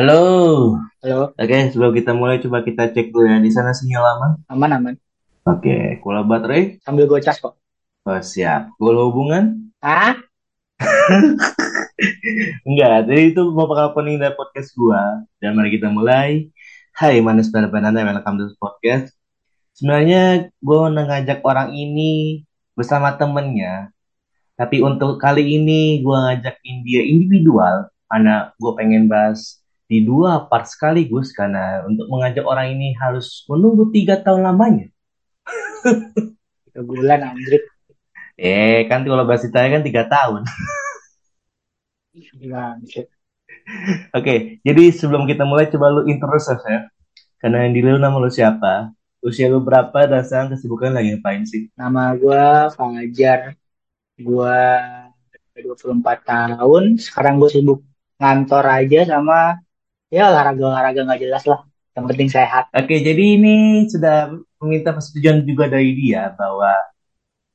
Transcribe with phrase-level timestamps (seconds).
[0.00, 0.80] Halo.
[1.04, 4.32] Halo, Oke, sebelum kita mulai coba kita cek dulu ya di sana sinyal aman.
[4.48, 4.94] aman aman.
[5.44, 6.80] Oke, kula baterai.
[6.80, 7.60] Sambil gocas kok.
[8.08, 8.72] Oh, siap.
[8.80, 9.60] Kula hubungan?
[9.84, 10.16] Ah,
[12.64, 15.20] Enggak, jadi itu mau bakal opening dari podcast gua.
[15.36, 16.48] Dan mari kita mulai.
[16.96, 19.12] Hai, manis banana welcome to podcast.
[19.76, 22.40] Sebenarnya gua mau ngajak orang ini
[22.72, 23.92] bersama temennya.
[24.56, 27.92] Tapi untuk kali ini gua ngajakin dia individual.
[28.08, 29.59] Karena gue pengen bahas
[29.90, 31.34] di dua part sekaligus.
[31.34, 34.86] Karena untuk mengajak orang ini harus menunggu tiga tahun lamanya.
[36.70, 37.66] tiga bulan anjir.
[38.38, 40.46] Eh, kan kalau bahas Italia kan tiga tahun.
[42.14, 42.78] Gila.
[44.16, 46.86] Oke, jadi sebelum kita mulai coba lu introduce ya.
[47.42, 48.94] Karena yang di lu nama lu siapa?
[49.20, 51.68] Usia lu berapa dan sekarang kesibukan lagi ngapain sih?
[51.76, 53.52] Nama gua Fajar.
[54.16, 54.80] Gua
[55.60, 56.96] 24 tahun.
[56.96, 57.80] Sekarang gue sibuk
[58.16, 59.60] ngantor aja sama
[60.10, 61.64] ya olahraga-olahraga nggak jelas lah.
[61.94, 62.64] Yang penting sehat.
[62.70, 64.30] Oke, jadi ini sudah
[64.62, 66.70] meminta persetujuan juga dari dia bahwa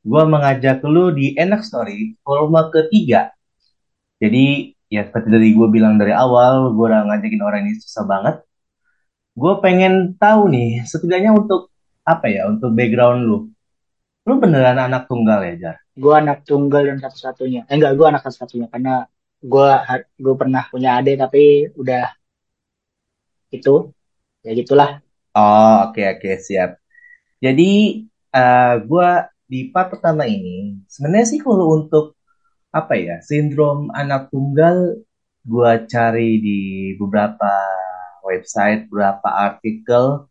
[0.03, 3.31] gua mengajak lu di Enak Story volume ketiga.
[4.20, 8.36] Jadi ya seperti dari gue bilang dari awal, gue udah ngajakin orang ini susah banget.
[9.36, 11.67] Gue pengen tahu nih, setidaknya untuk
[12.08, 13.38] apa ya, untuk background lu.
[14.25, 15.75] Lu beneran anak tunggal ya, Jar?
[15.94, 17.67] Gue anak tunggal dan satu-satunya.
[17.67, 19.03] Eh enggak, gue anak satu-satunya karena
[19.45, 19.69] gue
[20.17, 22.09] gue pernah punya adik tapi udah
[23.51, 23.91] itu
[24.45, 25.01] ya gitulah.
[25.35, 26.79] Oh, oke oke siap.
[27.44, 27.72] Jadi
[28.35, 29.09] eh gue
[29.51, 32.17] di part pertama ini sebenarnya sih kalau untuk
[32.73, 35.00] apa ya sindrom anak tunggal
[35.45, 36.59] gue cari di
[37.00, 37.51] beberapa
[38.25, 40.28] website, beberapa artikel.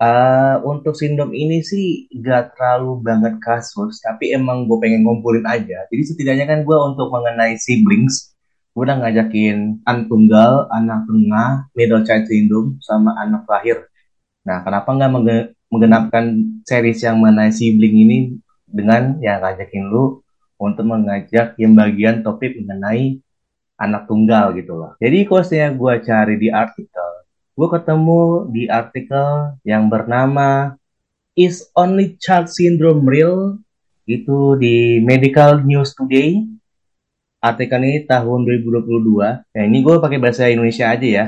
[0.00, 5.78] eh untuk sindrom ini sih gak terlalu banget kasus, tapi emang gue pengen ngumpulin aja.
[5.92, 8.32] Jadi setidaknya kan gue untuk mengenai siblings,
[8.70, 13.90] gue udah ngajakin anak tunggal, anak tengah, middle child syndrome, sama anak lahir.
[14.46, 15.10] Nah, kenapa nggak
[15.70, 16.24] menggenapkan
[16.62, 18.18] series yang mengenai sibling ini
[18.70, 20.22] dengan ya ngajakin lu
[20.60, 23.18] untuk mengajak yang bagian topik mengenai
[23.80, 24.92] anak tunggal gitu loh.
[25.00, 27.10] Jadi saya gue cari di artikel,
[27.56, 28.22] gue ketemu
[28.52, 30.76] di artikel yang bernama
[31.32, 33.56] Is Only Child Syndrome Real?
[34.04, 36.59] Itu di Medical News Today.
[37.40, 39.56] Artikel ini tahun 2022.
[39.56, 41.26] Ya, ini gue pakai bahasa Indonesia aja ya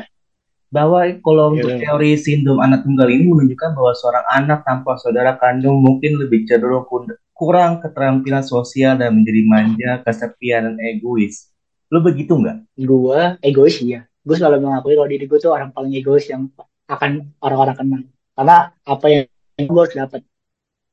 [0.73, 5.37] bahwa kalau untuk Ya, teori sindrom anak tunggal ini menunjukkan bahwa seorang anak tanpa saudara
[5.37, 6.89] kandung mungkin lebih cenderung
[7.37, 11.53] kurang keterampilan sosial dan menjadi manja, kesepian, dan egois.
[11.93, 12.73] Lo begitu nggak?
[12.81, 14.09] gue egois ya.
[14.25, 16.49] Gue selalu mengakui kalau diri gue tuh orang paling egois yang
[16.89, 18.03] akan orang-orang kenal.
[18.33, 19.25] Karena apa yang
[19.69, 20.25] gue harus dapat,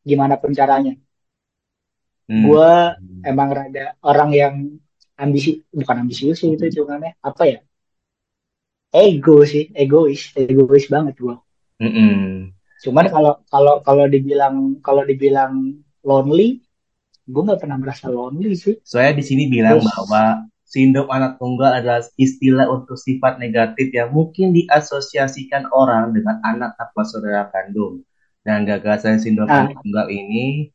[0.04, 0.92] gimana pun caranya.
[2.28, 2.44] Hmm.
[2.44, 2.72] Gue
[3.24, 4.54] emang rada orang yang
[5.20, 7.20] ambisi, bukan ambisius sih itu hitungannya.
[7.20, 7.60] Apa ya?
[8.90, 11.36] Ego sih, egois, egois banget gue.
[11.84, 12.50] Mm-mm.
[12.82, 16.64] Cuman kalau kalau kalau dibilang kalau dibilang lonely,
[17.28, 18.80] gue nggak pernah merasa lonely sih.
[18.82, 20.24] Saya di sini bilang Terus, bahwa
[20.66, 27.02] sindrom anak tunggal adalah istilah untuk sifat negatif yang mungkin diasosiasikan orang dengan anak tanpa
[27.06, 28.02] saudara kandung.
[28.42, 30.72] Dan gagasan sindrom nah, anak tunggal ini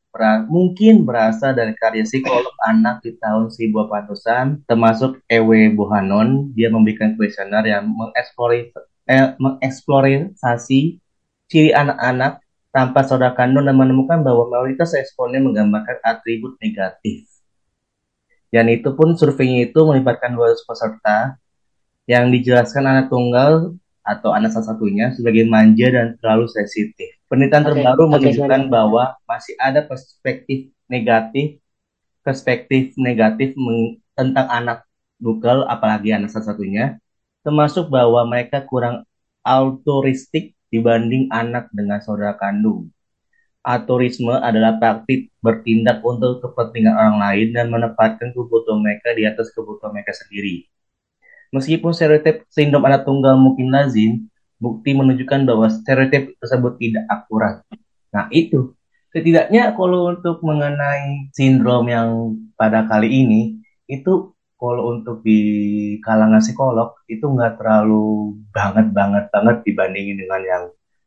[0.47, 6.55] mungkin berasal dari karya psikolog anak di tahun 1800-an, termasuk Ewe Bohannon.
[6.55, 8.71] Dia memberikan kuesioner yang mengeksplorasi,
[9.11, 11.03] eh, mengeksplorasi
[11.51, 12.39] ciri anak-anak
[12.71, 17.27] tanpa saudara kandung dan menemukan bahwa mayoritas responden menggambarkan atribut negatif.
[18.55, 21.43] Dan itu pun surveinya itu melibatkan 200 peserta
[22.07, 27.09] yang dijelaskan anak tunggal atau anak salah satunya sebagai manja dan terlalu sensitif.
[27.27, 28.73] Penelitian oke, terbaru oke, menunjukkan sorry.
[28.73, 31.59] bahwa masih ada perspektif negatif
[32.25, 34.79] perspektif negatif meng- tentang anak
[35.21, 36.85] tunggal apalagi anak salah satunya
[37.45, 39.05] termasuk bahwa mereka kurang
[39.45, 42.89] altruistik dibanding anak dengan saudara kandung.
[43.65, 49.93] Altruisme adalah praktik bertindak untuk kepentingan orang lain dan menempatkan kebutuhan mereka di atas kebutuhan
[49.97, 50.69] mereka sendiri.
[51.55, 54.27] Meskipun stereotip sindrom anak tunggal mungkin lazim,
[54.59, 57.63] bukti menunjukkan bahwa stereotip tersebut tidak akurat.
[58.11, 58.75] Nah, itu.
[59.15, 65.39] Setidaknya kalau untuk mengenai sindrom yang pada kali ini, itu kalau untuk di
[66.03, 70.65] kalangan psikolog, itu nggak terlalu banget-banget banget dibandingin dengan yang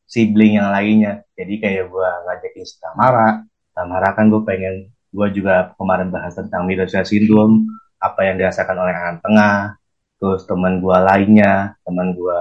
[0.07, 1.27] sibling yang lainnya.
[1.35, 3.43] Jadi kayak gue ngajakin si Tamara,
[3.75, 7.67] Tamara kan gue pengen, gue juga kemarin bahas tentang middle syndrome,
[7.99, 9.75] apa yang dirasakan oleh anak tengah,
[10.17, 12.39] terus teman gue lainnya, teman gue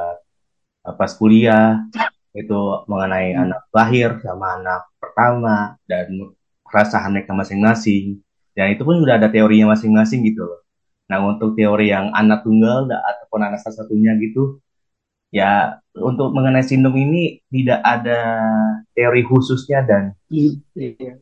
[0.86, 1.82] pas kuliah,
[2.36, 6.06] itu mengenai Hmm, anak lahir sama anak pertama dan
[6.68, 8.20] keresahan mereka masing-masing.
[8.56, 10.60] Dan itu pun sudah ada teorinya masing-masing gitu loh.
[11.08, 14.58] Nah untuk teori yang anak tunggal ataupun anak salah satunya gitu,
[15.32, 18.20] ya untuk mengenai sindrom ini tidak ada
[18.92, 21.18] teori khususnya dan Iya.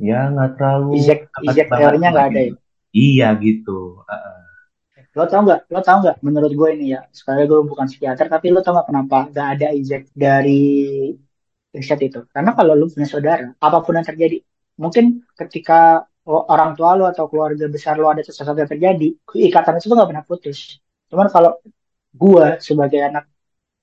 [0.00, 2.52] ya nggak terlalu Exact, exact banget teorinya nggak ada ya.
[2.90, 3.78] Iya gitu.
[4.06, 4.29] Uh,
[5.16, 5.60] Lo tau nggak?
[5.72, 6.16] Lo tau nggak?
[6.22, 9.66] Menurut gue ini ya, sekali gue bukan psikiater, tapi lo tau nggak kenapa nggak ada
[9.74, 10.62] exact dari
[11.74, 12.20] riset itu?
[12.30, 14.38] Karena kalau lo punya saudara, apa pun yang terjadi,
[14.78, 19.08] mungkin ketika orang tua lo atau keluarga besar lo ada sesuatu yang terjadi,
[19.50, 20.78] ikatan itu nggak pernah putus.
[21.10, 21.58] Cuman kalau
[22.14, 23.26] gue sebagai anak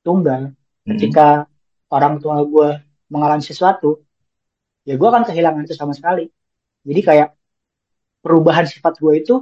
[0.04, 0.88] tunggal, hmm.
[0.96, 1.44] ketika
[1.92, 2.70] orang tua gue
[3.12, 4.00] mengalami sesuatu,
[4.88, 6.32] ya gue akan kehilangan itu sama sekali.
[6.88, 7.36] Jadi kayak
[8.24, 9.36] perubahan sifat gue itu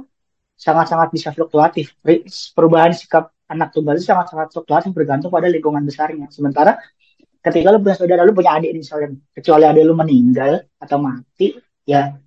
[0.56, 1.92] sangat-sangat bisa fluktuatif.
[2.56, 6.26] Perubahan sikap anak tunggal itu sangat-sangat fluktuatif bergantung pada lingkungan besarnya.
[6.32, 6.80] Sementara
[7.44, 11.54] ketika lu punya saudara, lu punya adik misalnya, kecuali adik lu meninggal atau mati,
[11.86, 12.18] ya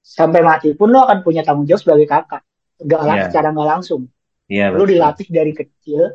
[0.00, 2.42] sampai mati pun lu akan punya tanggung jawab sebagai kakak.
[2.80, 3.26] Gak yeah.
[3.28, 4.08] secara nggak langsung.
[4.46, 6.14] Yeah, lu dilatih dari kecil,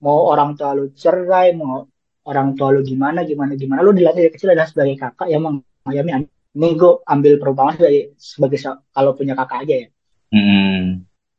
[0.00, 1.86] mau orang tua lu cerai, mau
[2.24, 6.24] orang tua lu gimana, gimana, gimana, lu dilatih dari kecil adalah sebagai kakak yang mengayomi
[6.54, 8.58] ini gue ambil perumpamaan sebagai sebagai
[8.94, 9.88] kalau punya kakak aja ya.
[10.34, 10.73] Hmm.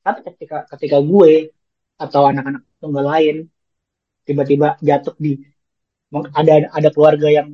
[0.06, 1.31] Tapi ketika ketika gue
[2.04, 3.36] atau anak-anak tunggal lain
[4.28, 5.31] tiba-tiba jatuh di
[6.40, 7.48] ada ada keluarga yang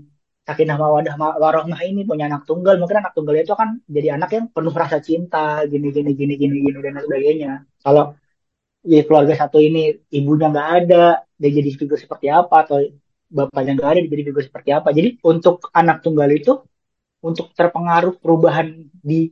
[0.48, 2.76] sakinah mawadah warohmah ini punya anak tunggal.
[2.82, 6.56] Mungkin anak tunggal itu kan jadi anak yang penuh rasa cinta gini gini gini gini
[6.66, 7.52] gini dan sebagainya.
[7.80, 8.04] Kalau
[8.82, 9.80] ya keluarga satu ini
[10.12, 11.04] ibunya nggak ada
[11.40, 12.78] dia jadi figur seperti apa atau
[13.32, 14.90] bapaknya nggak ada dia jadi figur seperti apa.
[14.98, 16.52] Jadi untuk anak tunggal itu
[17.22, 18.68] untuk terpengaruh perubahan
[19.10, 19.30] di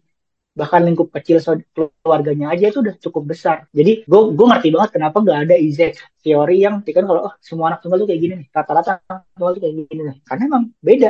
[0.59, 1.39] bahkan lingkup kecil
[1.71, 3.57] keluarganya aja itu udah cukup besar.
[3.71, 7.71] Jadi gue gue ngerti banget kenapa nggak ada Isaac teori yang kan kalau oh, semua
[7.71, 10.17] anak tunggal tuh kayak gini nih, rata-rata anak tunggal tuh kayak gini nih.
[10.27, 11.09] Karena emang beda.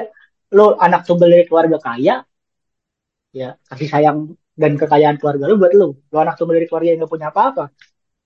[0.53, 2.15] Lo anak tunggal dari keluarga kaya,
[3.33, 4.17] ya kasih sayang
[4.53, 5.87] dan kekayaan keluarga lo buat lo.
[6.13, 7.65] Lo anak tunggal dari keluarga yang gak punya apa-apa,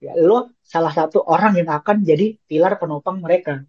[0.03, 3.63] ya lo salah satu orang yang akan jadi pilar penopang mereka.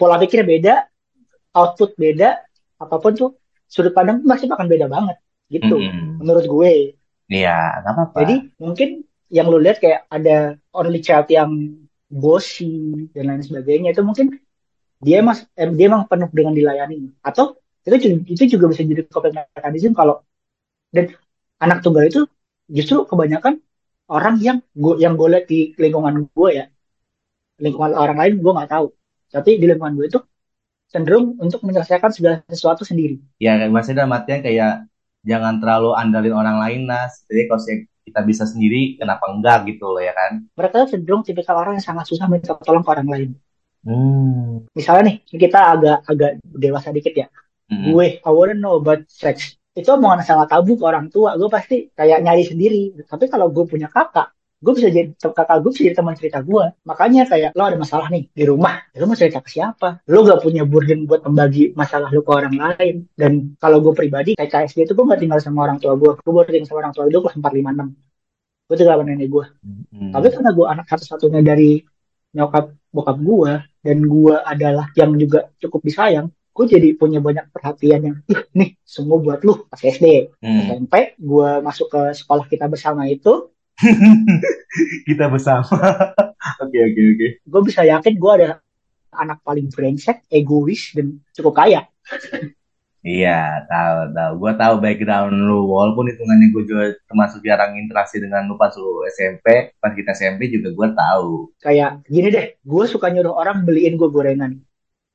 [0.00, 0.74] Pola pikirnya beda,
[1.60, 2.40] output beda,
[2.80, 3.30] apa pun tuh
[3.68, 5.16] sudut pandang masih akan beda banget
[5.52, 6.11] gitu mm-hmm.
[6.22, 6.96] Menurut gue.
[7.28, 8.16] Iya nggak apa-apa.
[8.22, 8.88] Jadi mungkin
[9.32, 11.82] yang lo lihat kayak ada only child yang
[12.12, 14.36] bossy dan lain sebagainya itu mungkin
[15.00, 17.10] dia mas eh, dia emang penuh dengan dilayani.
[17.24, 20.22] Atau itu itu juga bisa jadi coping mechanism kalau
[20.94, 21.16] dan
[21.58, 22.22] anak tunggal itu
[22.70, 23.58] justru kebanyakan
[24.06, 26.66] orang yang gue yang gue lihat di lingkungan gue ya.
[27.58, 28.86] Lingkungan orang lain gue nggak tahu.
[29.32, 30.20] Tapi di lingkungan gue itu
[30.92, 33.16] cenderung untuk menyelesaikan segala sesuatu sendiri.
[33.40, 34.91] Ya, maksudnya dalam artian kayak
[35.22, 37.22] jangan terlalu andalin orang lain, Nas.
[37.30, 37.62] Jadi kalau
[38.02, 40.42] kita bisa sendiri, kenapa enggak gitu loh ya kan?
[40.58, 43.30] Mereka cenderung tipikal orang yang sangat susah minta tolong ke orang lain.
[43.82, 44.66] Hmm.
[44.74, 47.26] Misalnya nih, kita agak agak dewasa dikit ya.
[47.70, 47.94] Hmm.
[47.94, 49.58] Gue, I wanna know about sex.
[49.72, 51.38] Itu omongan sangat tabu ke orang tua.
[51.40, 52.82] Gue pasti kayak nyari sendiri.
[53.08, 54.30] Tapi kalau gue punya kakak,
[54.62, 58.06] gue bisa jadi kakak gue bisa jadi teman cerita gue makanya kayak lo ada masalah
[58.14, 60.04] nih di rumah lo mau cerita ke siapa?
[60.06, 63.08] Lo gak punya burden buat membagi masalah lo ke orang lain.
[63.16, 66.32] Dan kalau gue pribadi kayak KSD itu gue gak tinggal sama orang tua gue gue
[66.32, 67.88] baru tinggal sama orang tua gue kelas empat lima enam.
[68.70, 70.10] Gue tinggal sama nenek gue hmm.
[70.14, 71.70] tapi karena gue anak satu-satunya dari
[72.32, 72.64] nyokap
[72.94, 73.52] bokap gue
[73.82, 78.16] dan gue adalah yang juga cukup disayang gue jadi punya banyak perhatian yang
[78.58, 79.64] nih semua buat lu.
[79.72, 80.60] Pas SD hmm.
[80.68, 83.51] SMP gue masuk ke sekolah kita bersama itu
[85.08, 85.66] kita bersama.
[86.62, 87.28] Oke oke oke.
[87.46, 88.58] Gue bisa yakin gue ada
[89.14, 91.86] anak paling brengsek, egois dan cukup kaya.
[93.02, 94.32] Iya, tahu tahu.
[94.38, 95.66] Gue tahu background lu.
[95.66, 100.50] Walaupun hitungannya gue juga termasuk jarang interaksi dengan lu pas lu SMP, pas kita SMP
[100.54, 101.30] juga gue tahu.
[101.58, 104.54] Kayak gini deh, gue suka nyuruh orang beliin gue gorengan,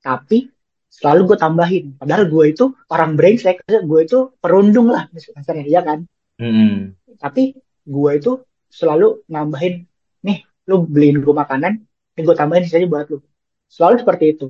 [0.04, 0.52] tapi
[0.92, 1.86] selalu gue tambahin.
[1.96, 6.04] Padahal gue itu orang brengsek, gue itu perundung lah misalnya, ya kan.
[6.44, 6.74] Mm -hmm.
[7.18, 7.56] Tapi
[7.88, 8.32] gue itu
[8.68, 9.88] selalu nambahin
[10.28, 11.80] nih lu beliin gue makanan
[12.20, 13.24] nih gue tambahin sisanya buat lu.
[13.72, 14.48] Selalu seperti itu.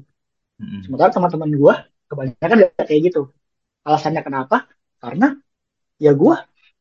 [0.58, 0.90] Mm-hmm.
[0.90, 1.74] sementara teman-teman gue
[2.10, 3.30] kebanyakan kayak gitu.
[3.86, 4.66] Alasannya kenapa?
[4.98, 5.38] Karena
[6.02, 6.34] ya gue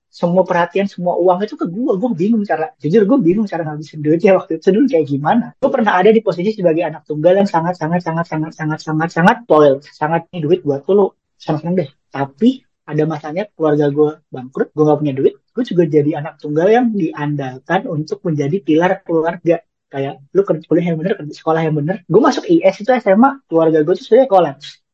[0.08, 4.00] semua perhatian semua uang itu ke gue gue bingung cara jujur gue bingung cara ngabisin
[4.00, 4.72] duitnya waktu itu.
[4.72, 5.46] Dulu kayak gimana?
[5.60, 9.10] Gue pernah ada di posisi sebagai anak tunggal yang sangat sangat sangat sangat sangat sangat
[9.12, 11.12] sangat toil sangat nih duit buat lu.
[11.36, 11.88] Senang senang deh.
[12.08, 16.68] Tapi ada masanya keluarga gue bangkrut gue gak punya duit gue juga jadi anak tunggal
[16.68, 19.64] yang diandalkan untuk menjadi pilar keluarga.
[19.88, 22.04] Kayak lu kuliah yang bener sekolah yang bener.
[22.04, 24.84] Gue masuk IS itu SMA keluarga gue tuh sebenarnya kolaps.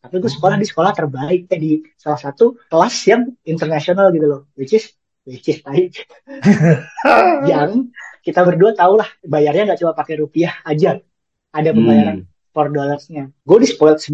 [0.00, 4.40] Tapi gue sekolah di sekolah terbaik kayak di salah satu kelas yang internasional gitu loh.
[4.56, 4.88] Which is
[5.28, 6.08] which is baik
[7.50, 7.92] yang
[8.24, 10.96] kita berdua tau lah bayarnya nggak cuma pakai rupiah aja.
[11.52, 12.24] Ada pembayaran.
[12.24, 13.30] Hmm for dollarsnya.
[13.44, 14.10] Gue di spoil se,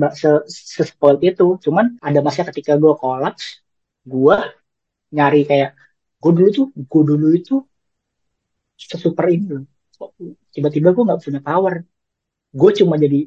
[0.48, 3.64] se, spoil itu cuman ada masa ketika gue kolaps
[4.04, 4.36] gue
[5.16, 5.70] nyari kayak
[6.20, 7.54] gue dulu tuh gue dulu itu
[8.76, 9.64] sesuper ini loh.
[10.54, 11.74] Tiba-tiba gue nggak punya power.
[12.54, 13.26] Gue cuma jadi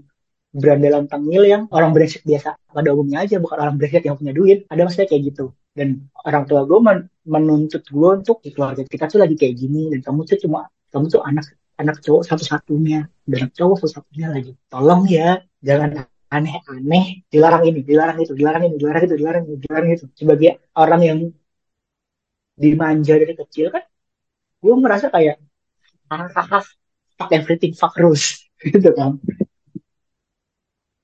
[0.53, 4.67] berandalan tengil yang orang brengsek biasa pada umumnya aja bukan orang brengsek yang punya duit.
[4.71, 5.45] Ada maksudnya kayak gitu.
[5.77, 9.99] Dan orang tua gue men- menuntut gue untuk keluarga kita tuh lagi kayak gini dan
[10.01, 11.45] kamu tuh cuma kamu tuh anak
[11.81, 12.99] anak cowok satu-satunya.
[13.25, 14.51] Dan anak cowok satu-satunya lagi.
[14.67, 17.23] Tolong ya jangan aneh-aneh.
[17.31, 20.05] Dilarang ini dilarang itu dilarang ini dilarang itu dilarang itu dilarang itu.
[20.17, 21.19] Sebagai orang yang
[22.57, 23.85] dimanja dari kecil kan
[24.57, 25.37] gue merasa kayak
[26.09, 28.41] anak fuck everything fuck rules.
[28.65, 29.21] Gitu kan.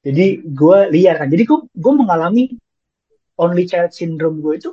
[0.04, 1.30] Jadi gue liar kan.
[1.30, 2.58] Jadi gue gue mengalami
[3.38, 4.72] only child syndrome gue itu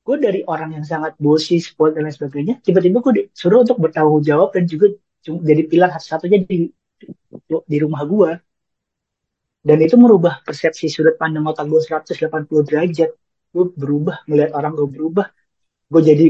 [0.00, 4.24] gue dari orang yang sangat bossy sport dan lain sebagainya tiba-tiba gue disuruh untuk bertanggung
[4.24, 6.68] jawab dan juga jadi pilar satu-satunya di
[7.46, 8.30] di rumah gue
[9.60, 13.10] dan itu merubah persepsi sudut pandang otak gue 180 derajat.
[13.52, 15.28] Gue berubah melihat orang gue berubah.
[15.90, 16.26] Gue jadi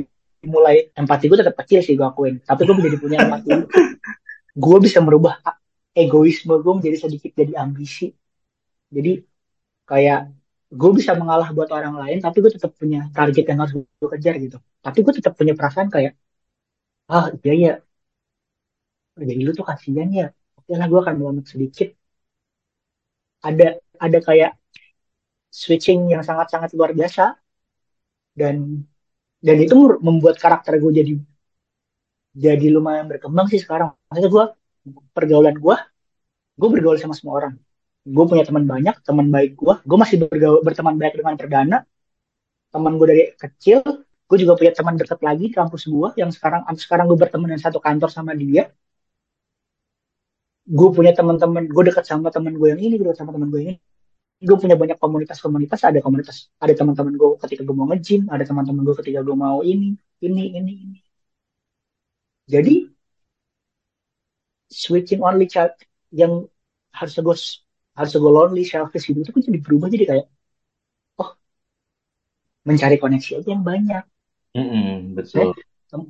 [0.51, 2.43] mulai empati gue tetap kecil sih gue akuin.
[2.43, 3.49] Tapi gue menjadi punya empati
[4.51, 5.39] gue bisa merubah
[5.95, 8.11] egoisme gue menjadi sedikit jadi ambisi.
[8.91, 9.23] Jadi
[9.87, 10.35] kayak
[10.71, 14.35] gue bisa mengalah buat orang lain tapi gue tetap punya target yang harus gue kejar
[14.43, 14.59] gitu.
[14.83, 16.19] Tapi gue tetap punya perasaan kayak
[17.11, 17.73] ah iya ya
[19.31, 20.27] jadi lu tuh kasihan ya.
[20.59, 21.89] Oke lah gue akan melawan sedikit.
[23.49, 23.67] Ada
[24.05, 24.53] ada kayak
[25.61, 27.25] switching yang sangat-sangat luar biasa.
[28.41, 28.87] Dan
[29.47, 29.75] dan itu
[30.07, 31.13] membuat karakter gue jadi
[32.31, 33.91] jadi lumayan berkembang sih sekarang.
[34.09, 34.45] Maksudnya gue
[35.17, 35.77] pergaulan gue
[36.61, 37.55] gue bergaul sama semua orang.
[38.07, 41.79] Gue punya teman banyak teman baik gue gue masih bergaul berteman baik dengan perdana.
[42.71, 43.83] Teman gue dari kecil
[44.31, 47.83] gue juga punya teman dekat lagi kampus gue yang sekarang sekarang gue berteman dengan satu
[47.83, 48.71] kantor sama dia
[50.79, 53.61] gue punya teman-teman gue dekat sama teman gue yang ini gue dekat sama teman gue
[53.63, 53.81] yang ini.
[54.49, 58.83] Gue punya banyak komunitas-komunitas ada komunitas ada teman-teman gue ketika gue mau nge-gym ada teman-teman
[58.89, 59.89] gue ketika gue mau ini
[60.27, 60.99] ini ini ini.
[62.53, 62.75] Jadi
[64.71, 65.73] switching only child
[66.21, 66.33] yang
[66.99, 67.37] harus gue
[67.99, 70.27] harus gue lonely selfish gitu itu kan jadi berubah jadi kayak
[71.23, 71.31] oh
[72.69, 74.03] mencari koneksi aja yang banyak.
[74.57, 76.05] Mm-mm, Eh, betul.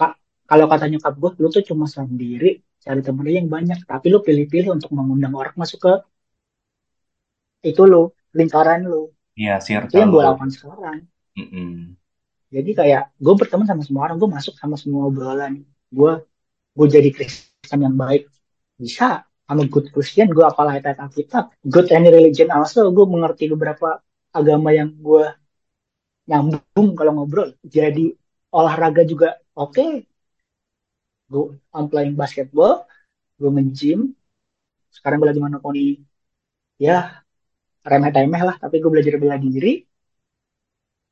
[0.00, 0.18] ka-
[0.50, 2.48] kalau kata nyokap gue lu tuh cuma sendiri
[2.86, 3.78] cari temen aja yang banyak.
[3.82, 5.92] Tapi lu pilih-pilih untuk mengundang orang masuk ke
[7.66, 9.10] itu lu lingkaran lu.
[9.34, 10.26] Iya, itu circle yang gue lo.
[10.30, 10.98] lakukan sekarang.
[11.36, 11.92] Mm-mm.
[12.48, 15.66] jadi kayak gue berteman sama semua orang gue masuk sama semua obrolan.
[15.90, 16.22] Gue
[16.78, 18.30] gue jadi Kristen yang baik.
[18.78, 19.26] Bisa.
[19.46, 21.54] I'm a good Christian gue apalah ayat Alkitab.
[21.66, 24.02] Good any religion also gue mengerti beberapa
[24.34, 25.26] agama yang gue
[26.26, 27.54] nyambung kalau ngobrol.
[27.62, 28.10] Jadi
[28.54, 30.06] olahraga juga oke
[31.30, 32.86] gue I'm playing basketball
[33.38, 34.00] gue nge-gym
[34.96, 35.86] sekarang gue lagi monoponi
[36.80, 37.20] ya
[37.90, 39.72] remeh-temeh lah tapi gue belajar bela diri.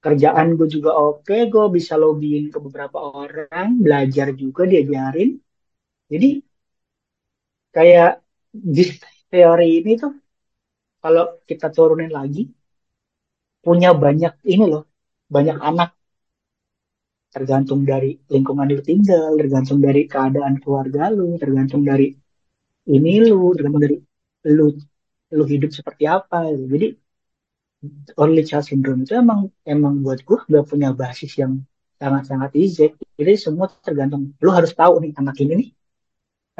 [0.04, 5.30] Kerjaan gue juga oke gue bisa lobbying ke beberapa orang belajar juga diajarin.
[6.12, 6.28] Jadi
[7.74, 8.10] kayak
[8.52, 8.82] di
[9.32, 10.12] teori ini tuh
[11.02, 12.42] kalau kita turunin lagi
[13.64, 14.84] punya banyak ini loh
[15.34, 15.96] banyak anak
[17.34, 22.06] tergantung dari lingkungan lu tinggal tergantung dari keadaan keluarga lu tergantung dari
[22.96, 23.96] ini lu tergantung dari
[24.56, 24.66] lu
[25.36, 26.64] lu hidup seperti apa gitu.
[26.74, 26.88] jadi
[28.20, 29.40] early child syndrome itu emang
[29.74, 31.52] emang buat gue gak punya basis yang
[32.00, 32.86] sangat-sangat easy
[33.18, 35.68] jadi semua tergantung lu harus tahu nih anak ini nih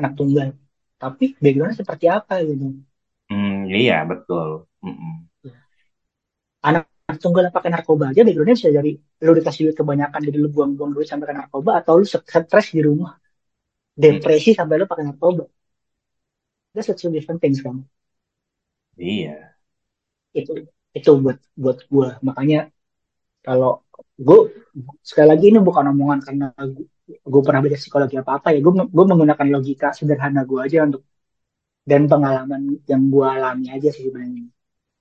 [0.01, 0.49] anak tunggal
[1.03, 2.67] tapi backgroundnya seperti apa gitu
[3.31, 4.49] Hmm, iya, betul.
[4.85, 5.13] Mm-mm.
[6.65, 6.89] anak
[7.23, 8.91] tunggal pakai narkoba aja backgroundnya bisa dari
[9.25, 12.81] lu dikasih duit kebanyakan jadi lu buang-buang duit sampai ke narkoba atau lu stres di
[12.89, 13.13] rumah.
[14.03, 15.45] Depresi sampai lu pakai narkoba.
[16.75, 17.89] That's two different things kan
[18.97, 19.55] Iya.
[20.39, 20.53] itu
[20.99, 22.59] itu buat buat gue makanya
[23.47, 23.71] kalau
[24.27, 24.39] gue
[25.11, 26.47] sekali lagi ini bukan omongan karena
[27.33, 28.59] gue pernah belajar psikologi apa apa ya.
[28.65, 31.03] Gue gue menggunakan logika sederhana gue aja untuk
[31.91, 34.45] dan pengalaman yang gue alami aja sih sebenarnya.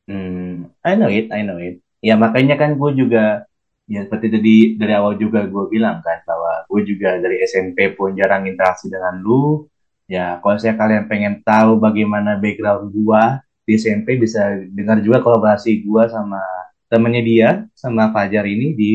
[0.07, 1.81] Hmm, I know it, I know it.
[2.03, 3.47] Ya makanya kan gue juga,
[3.87, 8.11] ya seperti tadi dari awal juga gue bilang kan bahwa gue juga dari SMP pun
[8.19, 9.71] jarang interaksi dengan lu.
[10.11, 13.23] Ya kalau saya kalian pengen tahu bagaimana background gue
[13.63, 16.43] di SMP bisa dengar juga kolaborasi gue sama
[16.91, 18.91] temennya dia sama Fajar ini di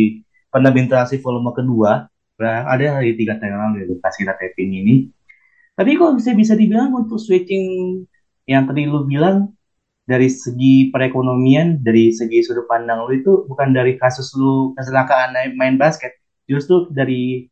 [0.48, 2.08] Penabintasi volume kedua.
[2.40, 5.12] Nah, ada hari tiga yang lalu ya kasih taping ini.
[5.76, 8.00] Tapi kok bisa bisa dibilang untuk switching
[8.48, 9.52] yang tadi lu bilang
[10.10, 15.76] dari segi perekonomian, dari segi sudut pandang lu itu bukan dari kasus lu kecelakaan main
[15.82, 16.12] basket,
[16.50, 17.46] justru dari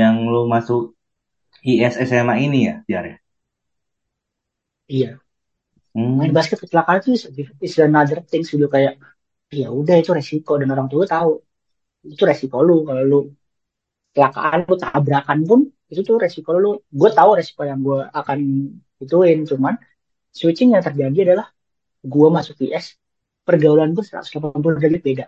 [0.00, 0.94] yang lu masuk
[1.66, 3.16] IS SMA ini ya, Jar ya?
[4.88, 5.18] iya.
[6.18, 7.24] Main Hmm, basket kecelakaan itu is,
[7.66, 8.92] is another thing sudah kayak
[9.60, 11.30] ya udah itu resiko dan orang tua tahu.
[12.14, 13.18] Itu resiko lu kalau lu
[14.12, 15.60] kecelakaan lu tabrakan pun
[15.92, 16.68] itu tuh resiko lu.
[17.00, 18.38] Gue tahu resiko yang gue akan
[19.04, 19.74] ituin cuman
[20.38, 21.46] switching yang terjadi adalah
[22.06, 22.94] gue masuk IS
[23.46, 25.26] pergaulan gue 180 derajat beda.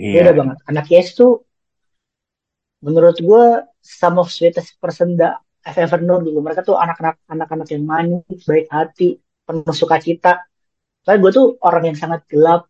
[0.00, 0.14] Iya.
[0.16, 0.58] beda banget.
[0.70, 1.32] Anak IS tuh
[2.80, 3.44] menurut gue
[3.80, 6.40] some of sweetest person that I've ever known gitu.
[6.40, 10.42] Mereka tuh anak-anak anak-anak yang manis baik hati penuh sukacita.
[11.04, 12.66] Soalnya gue tuh orang yang sangat gelap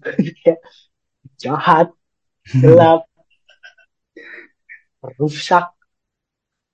[0.00, 0.60] kayak
[1.42, 1.88] jahat
[2.62, 3.08] gelap
[5.16, 5.70] rusak.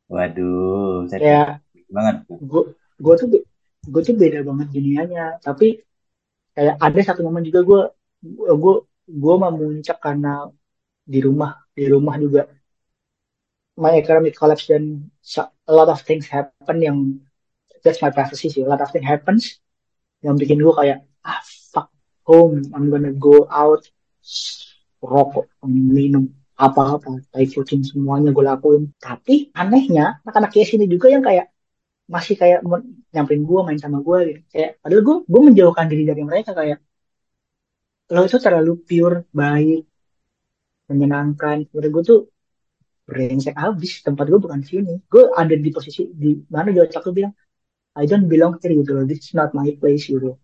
[0.08, 1.48] Waduh, saya kayak
[1.88, 2.16] banget.
[2.28, 2.62] gue
[3.00, 3.28] gue tuh
[3.82, 5.82] gue tuh beda banget dunianya tapi
[6.54, 7.80] kayak ada satu momen juga gue
[8.62, 8.74] gue
[9.08, 10.46] gue memuncak karena
[11.02, 12.46] di rumah di rumah juga.
[13.74, 15.08] My economic collapse dan
[15.40, 16.98] a lot of things happen yang
[17.82, 18.62] that's my privacy sih.
[18.62, 19.58] A lot of things happens
[20.22, 21.40] yang bikin gue kayak ah
[21.72, 21.88] fuck
[22.28, 23.82] home I'm gonna go out
[25.02, 28.92] rokok minum apa-apa tai kucing semuanya gue lakuin.
[29.02, 31.50] Tapi anehnya anak-anak yes ini juga yang kayak
[32.08, 32.60] masih kayak
[33.14, 34.40] nyamperin gue main sama gue gitu.
[34.52, 36.78] Kayak padahal gue gue menjauhkan diri dari mereka kayak
[38.12, 39.82] lo itu terlalu pure baik
[40.90, 41.56] menyenangkan.
[41.72, 42.20] Menurut gue tuh
[43.08, 45.00] brengsek habis tempat gue bukan sini.
[45.08, 47.34] Gue ada di posisi di mana di otak gue bilang
[47.96, 49.04] I don't belong here gitu loh.
[49.08, 50.36] This is not my place gitu.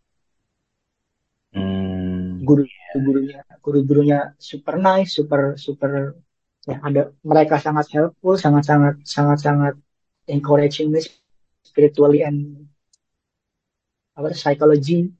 [1.48, 2.62] Hmm, guru
[3.04, 6.12] gurunya guru gurunya super nice super super
[6.68, 9.75] ya ada mereka sangat helpful sangat sangat sangat sangat
[10.28, 11.00] encouraging me
[11.78, 12.67] spiritually and
[14.19, 15.14] apa psychology.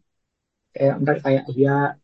[0.75, 1.95] Kayak mereka kayak ya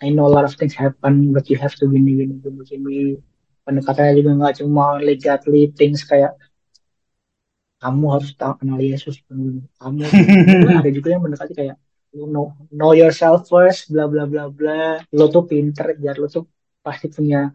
[0.00, 3.20] I know a lot of things happen but you have to gini gini gini
[3.68, 6.32] pendekatannya juga nggak cuma legally things kayak
[7.84, 9.60] kamu harus tahu kenal Yesus kamu
[10.72, 11.76] ada juga yang mendekati kayak
[12.16, 15.04] you know know yourself first bla bla bla bla.
[15.12, 16.48] Lo tuh pinter biar lo tuh
[16.80, 17.52] pasti punya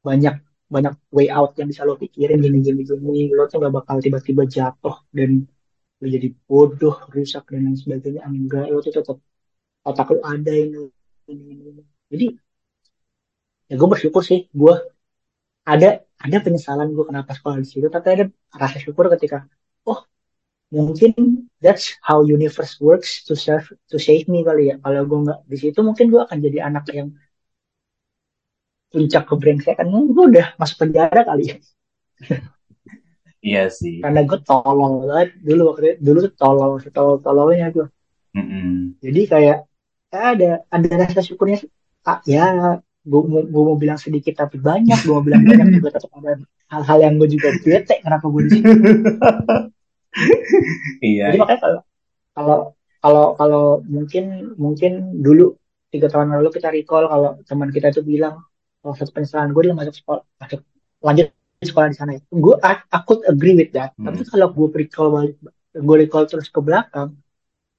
[0.00, 3.22] banyak banyak way out yang bisa lo pikirin gini gini gini.
[3.36, 5.30] Lo tuh gak bakal tiba-tiba jatuh dan
[6.00, 8.22] lo jadi bodoh rusak dan lain sebagainya.
[8.28, 9.18] Enggak lo tuh tetap
[9.88, 10.92] otak lo ada ini
[11.28, 12.26] ini, ini, jadi
[13.68, 14.74] ya gue bersyukur sih gue
[15.68, 15.88] ada
[16.24, 17.86] ada penyesalan gue kenapa sekolah di situ.
[17.88, 18.24] Tapi ada
[18.56, 19.44] rasa syukur ketika
[19.88, 20.00] oh
[20.72, 21.12] mungkin
[21.64, 24.76] that's how universe works to save to save me kali ya.
[24.84, 27.08] Kalau gue nggak di situ mungkin gue akan jadi anak yang
[28.88, 31.56] puncak kebrengsekan gue udah masuk penjara kali ya
[33.44, 34.00] iya sih.
[34.02, 37.86] karena gue tolol banget dulu waktu itu, dulu tuh tolol tolol tololnya gue
[38.34, 38.98] Mm-mm.
[39.00, 39.58] jadi kayak
[40.08, 41.60] ya ada ada rasa syukurnya
[42.08, 45.96] ah, ya gue mau, gue mau bilang sedikit tapi banyak gue mau bilang banyak juga
[45.96, 48.68] tetap ada hal-hal yang gue juga bete kenapa gue di situ
[51.04, 51.30] Iya.
[51.30, 51.80] jadi makanya kalau
[52.34, 52.58] kalau
[52.98, 55.54] kalau kalau mungkin mungkin dulu
[55.94, 58.42] tiga tahun lalu kita recall kalau teman kita itu bilang
[58.82, 60.60] satu penyesalan gue dia masuk sekolah masuk
[61.02, 61.26] lanjut
[61.58, 62.20] sekolah di sana ya.
[62.30, 63.90] Gue I, I could agree with that.
[63.98, 64.06] Hmm.
[64.10, 65.34] tapi kalau gue recall balik
[65.74, 67.14] gue recall terus ke belakang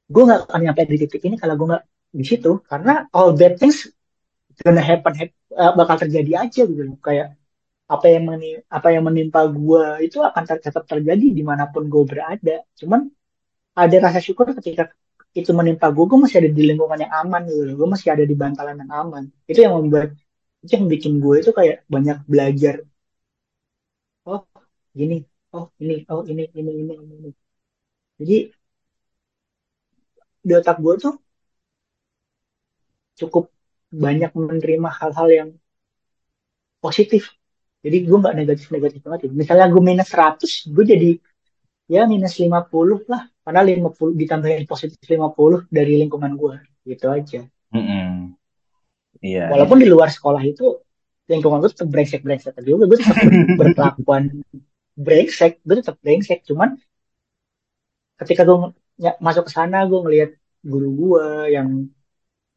[0.10, 1.86] gue nggak akan nyampe di titik ini kalau gue nggak
[2.20, 2.52] di situ.
[2.66, 3.88] Karena all bad things
[4.66, 6.98] gonna happen hap- eh, bakal terjadi aja gitu loh.
[7.00, 7.38] Kayak
[7.90, 11.88] apa yang meni- apa yang menimpa gue itu akan ter- tetap terjadi di mana pun
[11.90, 12.58] gue berada.
[12.80, 13.10] Cuman
[13.78, 14.92] ada rasa syukur ketika
[15.38, 17.76] itu menimpa gue gue masih ada di lingkungan yang aman gitu loh.
[17.80, 19.24] Gue masih ada di bantalan yang aman.
[19.50, 20.14] Itu yang membuat
[20.64, 22.76] itu yang bikin gue itu kayak banyak belajar.
[24.32, 24.42] Oh
[24.98, 25.16] gini.
[25.56, 25.94] Oh ini.
[26.12, 27.30] Oh ini ini ini ini, ini.
[28.20, 28.36] jadi
[30.48, 31.14] di otak gue tuh
[33.20, 33.46] cukup
[33.92, 35.50] banyak menerima hal-hal yang
[36.84, 37.24] positif.
[37.80, 39.30] Jadi gue nggak negatif-negatif banget ya.
[39.32, 41.10] misalnya gue minus 100 gue jadi
[41.88, 43.24] ya minus 50 lah.
[43.44, 46.56] Karena 50 ditambahin positif 50 dari lingkungan gue.
[46.84, 47.42] Gitu aja.
[47.76, 48.19] Mm-mm.
[49.20, 49.52] Iya.
[49.52, 50.80] walaupun di luar sekolah itu
[51.30, 52.58] lingkungan gue tetap brengsek-brengsek.
[52.66, 54.24] Juga gue tetap ber- berkelakuan
[54.98, 56.42] brengsek gue tetap brengsek.
[56.48, 56.80] Cuman
[58.20, 58.58] ketika gue
[59.00, 60.32] ny- masuk ke sana gue ngelihat
[60.66, 61.70] guru gue yang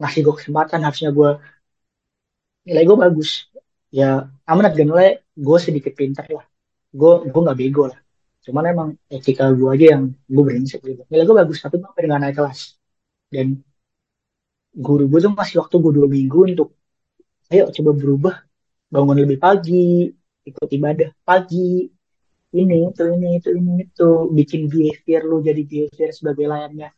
[0.01, 1.31] ngasih gue kesempatan harusnya gue
[2.67, 3.51] nilai gue bagus.
[3.93, 6.47] Ya not gonna lie gue sedikit pintar lah.
[6.91, 7.99] Gue gue nggak bego lah.
[8.43, 11.03] Cuman emang etika gue aja yang gue brengsek gitu.
[11.13, 12.61] Nilai gue bagus tapi gue nggak naik kelas.
[13.29, 13.61] Dan
[14.73, 16.69] guru gue tuh masih waktu gue dua minggu untuk
[17.53, 18.35] ayo coba berubah
[18.93, 20.09] bangun lebih pagi
[20.49, 21.89] ikut ibadah pagi.
[22.53, 24.09] Ini itu ini itu ini itu.
[24.29, 26.93] Bikin behavior lu jadi behavior sebagai layaknya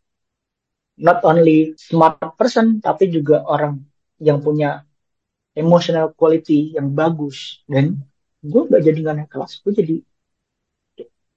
[0.99, 3.79] not only smart person tapi juga orang
[4.19, 4.83] yang punya
[5.55, 7.63] emotional quality yang bagus.
[7.71, 8.03] Dan
[8.43, 9.97] gue gak jadi nggak naik kelas gue jadi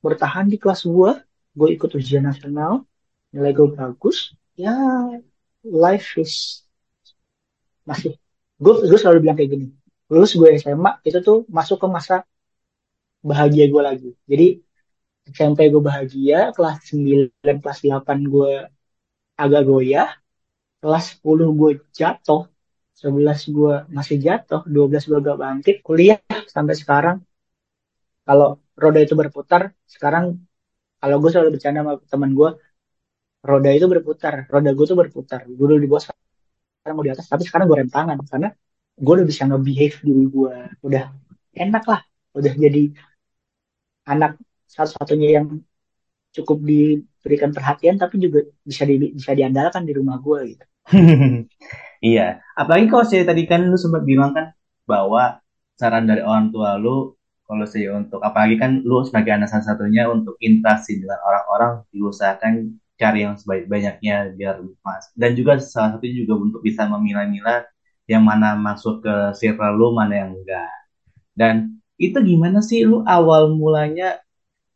[0.03, 1.11] bertahan di kelas gue
[1.57, 2.83] gue ikut ujian nasional
[3.31, 4.75] nilai gue bagus ya
[5.71, 6.63] life is
[7.87, 8.15] masih
[8.59, 9.67] gue gue selalu bilang kayak gini
[10.07, 12.23] lulus gue SMA itu tuh masuk ke masa
[13.23, 14.09] bahagia gue lagi.
[14.23, 14.47] Jadi
[15.27, 18.51] SMP gue bahagia kelas 9 kelas 8 gue
[19.35, 20.09] agak goyah
[20.79, 22.47] kelas 10 gue jatuh
[22.95, 27.17] 11 gue masih jatuh 12 gue agak bangkit kuliah sampai sekarang.
[28.23, 30.39] Kalau roda itu berputar sekarang
[30.97, 32.49] kalau gue selalu bercanda sama teman gue
[33.47, 35.39] roda itu berputar roda gue tuh berputar.
[35.47, 38.49] Gue dulu di bawah sekarang mau di atas tapi sekarang gue rem tangan karena
[38.97, 40.55] gue udah bisa nge-behave diri gue
[40.87, 41.03] udah
[41.53, 42.01] enak lah
[42.37, 42.83] udah jadi
[44.07, 44.39] anak
[44.71, 45.47] satu-satunya yang
[46.31, 50.65] cukup diberikan perhatian tapi juga bisa di, bisa diandalkan di rumah gue gitu.
[51.97, 54.53] Iya, apalagi kalau saya tadi kan lu sempat bilang kan
[54.85, 55.41] bahwa
[55.73, 57.17] saran dari orang tua lu
[57.49, 63.23] kalau saya untuk apalagi kan lu sebagai anak satu-satunya untuk interaksi dengan orang-orang diusahakan cari
[63.25, 67.69] yang sebaik-banyaknya biar mas dan juga salah satunya juga untuk bisa memilah-milah
[68.09, 70.71] yang mana masuk ke circle lu mana yang enggak.
[71.37, 72.87] Dan itu gimana sih?
[72.87, 74.17] Lu awal mulanya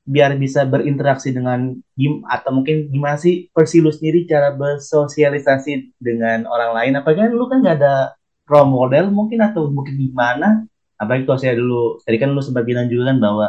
[0.06, 6.46] biar bisa berinteraksi dengan gim atau mungkin gimana sih versi lu sendiri cara bersosialisasi dengan
[6.46, 6.94] orang lain?
[7.00, 8.14] Apa kan lu kan nggak ada
[8.52, 10.68] role model mungkin atau mungkin gimana
[11.00, 13.48] apalagi kalau saya dulu tadi kan lu sempat bilang juga kan bahwa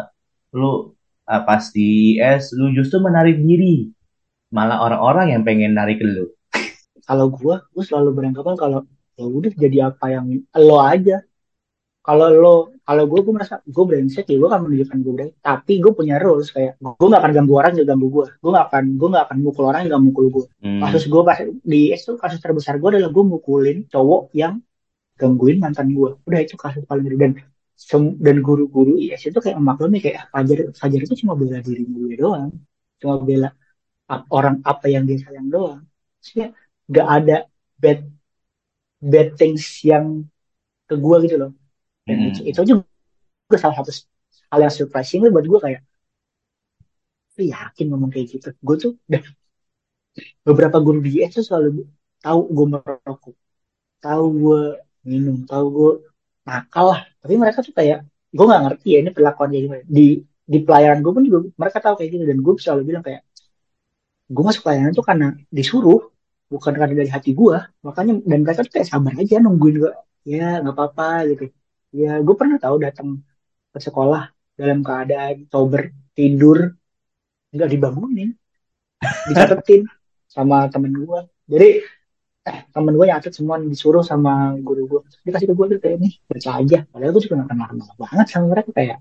[0.56, 0.94] lu
[1.28, 3.90] uh, pas di IS lu justru menarik diri
[4.52, 6.28] malah orang-orang yang pengen narik lu.
[7.02, 8.80] Kalau gue gue selalu beranggapan kalau
[9.16, 10.28] ya udah jadi apa yang
[10.60, 11.24] lo aja.
[12.02, 15.38] Kalau lo kalau gue gue merasa gue brengsek ya gue akan menunjukkan gue brengsek.
[15.40, 18.66] Tapi gue punya rules kayak gue gak akan ganggu orang juga ganggu gue gue gak
[18.70, 20.80] akan gue gak akan mukul orang yang gak mukul gue hmm.
[20.84, 24.60] kasus gue pas di es tuh kasus terbesar gue adalah gue mukulin cowok yang
[25.16, 27.16] gangguin mantan gue udah itu kasus paling gede.
[27.18, 27.32] Dan
[28.22, 32.52] dan guru-guru IS itu kayak memaklumi kayak Fajar Fajar itu cuma bela diri gue doang.
[33.02, 33.50] Cuma bela
[34.28, 35.82] orang apa yang dia sayang doang.
[36.20, 36.48] Maksudnya
[36.88, 37.36] gak ada
[37.80, 38.00] bad
[39.02, 40.26] bad things yang
[40.86, 41.52] ke gue gitu loh.
[42.06, 42.28] Dan hmm.
[42.30, 43.90] itu, itu juga salah satu
[44.52, 45.82] hal yang surprising buat gue kayak
[47.40, 48.48] lu yakin ngomong kayak gitu?
[48.60, 49.22] Gue tuh udah
[50.46, 51.88] beberapa guru di IS tuh selalu
[52.22, 53.34] tahu gue merokok
[54.02, 54.62] tahu gue
[55.06, 55.92] minum tahu gue
[56.46, 57.00] nakal lah.
[57.22, 59.84] Tapi mereka tuh kayak gue nggak ngerti ya ini perlakuannya gimana.
[59.88, 63.22] Di di pelayaran gue pun juga mereka tahu kayak gitu dan gue selalu bilang kayak
[64.34, 66.00] gue masuk pelayanan tuh karena disuruh
[66.52, 69.92] bukan karena dari hati gue makanya dan mereka tuh kayak sabar aja nungguin gue
[70.32, 71.44] ya nggak apa-apa gitu.
[71.92, 73.08] Ya gue pernah tahu datang
[73.72, 74.22] ke sekolah
[74.56, 76.58] dalam keadaan sober tidur
[77.52, 78.30] nggak dibangunin.
[79.28, 79.82] Dicatetin
[80.30, 81.68] sama temen gue jadi
[82.42, 86.12] eh temen gue nyatet semua disuruh sama guru gue dikasih ke gue gitu kayak nih
[86.26, 86.78] baca aja.
[86.90, 87.68] Padahal gue juga gak kenal
[88.00, 88.98] banget sama mereka kayak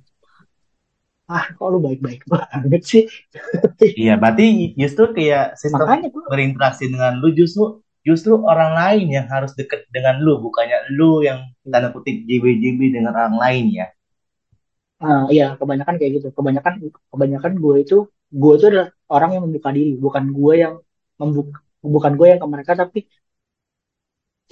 [1.36, 3.04] ah kok lu baik-baik banget sih?
[4.02, 4.44] Iya berarti
[4.82, 7.64] justru kayak sistem Makanya berinteraksi dengan lu justru
[8.08, 11.40] justru orang lain yang harus deket dengan lu bukannya lu yang
[11.72, 13.86] tanda kutip JB-JB dengan orang lain ya?
[15.04, 16.28] Ah iya kebanyakan kayak gitu.
[16.38, 16.74] Kebanyakan
[17.12, 17.96] kebanyakan gue itu
[18.42, 19.90] gue itu adalah orang yang membuka diri.
[20.06, 20.74] Bukan gue yang
[21.22, 21.58] membuka
[21.96, 22.98] bukan gue yang ke mereka tapi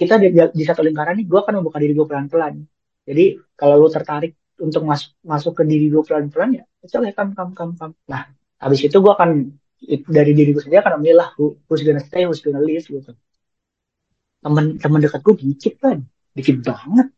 [0.00, 0.26] kita di,
[0.58, 2.54] di satu lingkaran nih gue akan membuka diri gue pelan-pelan.
[3.08, 3.22] Jadi
[3.58, 7.56] kalau lu tertarik untuk masuk masuk ke diri gue pelan-pelan ya itu oke kam kam
[7.56, 8.28] kam kam nah
[8.60, 9.56] habis itu gue akan
[9.88, 13.16] dari diri gue sendiri akan memilih lah who's gonna stay who's gonna leave gitu.
[14.40, 16.04] Temen temen dekat gue dikit kan
[16.36, 17.08] dikit banget.